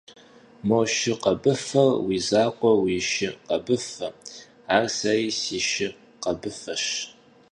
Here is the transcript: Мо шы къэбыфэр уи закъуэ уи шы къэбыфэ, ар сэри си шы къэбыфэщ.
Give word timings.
Мо 0.67 0.79
шы 0.95 1.13
къэбыфэр 1.21 1.89
уи 2.05 2.17
закъуэ 2.27 2.71
уи 2.83 2.97
шы 3.11 3.29
къэбыфэ, 3.47 4.07
ар 4.75 4.85
сэри 4.97 5.29
си 5.39 5.59
шы 5.69 5.87
къэбыфэщ. 6.23 6.85